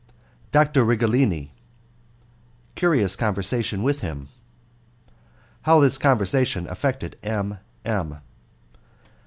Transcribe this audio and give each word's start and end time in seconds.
Doctor 0.51 0.83
Righelini 0.83 1.51
Curious 2.73 3.15
Conversation 3.15 3.83
With 3.83 3.99
Him 3.99 4.29
How 5.61 5.79
This 5.79 5.99
Conversation 5.99 6.67
Affected 6.67 7.17
M. 7.21 7.59
M. 7.85 8.17